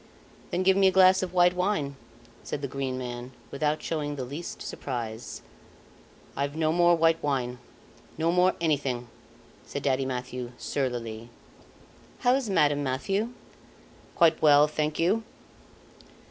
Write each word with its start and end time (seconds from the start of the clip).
"Then 0.49 0.63
give 0.63 0.75
me 0.75 0.87
a 0.87 0.91
glass 0.91 1.21
of 1.21 1.31
white 1.31 1.53
wine," 1.53 1.95
said 2.43 2.63
the 2.63 2.67
Green 2.67 2.97
Man, 2.97 3.33
without 3.51 3.83
showing 3.83 4.15
the 4.15 4.23
least 4.25 4.59
surprise. 4.59 5.43
"I've 6.35 6.55
no 6.55 6.71
more 6.71 6.95
white 6.95 7.21
wine 7.21 7.59
no 8.17 8.31
more 8.31 8.55
anything," 8.59 9.09
said 9.63 9.83
Daddy 9.83 10.07
Mathieu, 10.07 10.53
surlily. 10.57 11.29
"How 12.21 12.33
is 12.33 12.49
Madame 12.49 12.81
Mathieu?" 12.83 13.29
"Quite 14.15 14.41
well, 14.41 14.67
thank 14.67 14.97
you." 14.97 15.21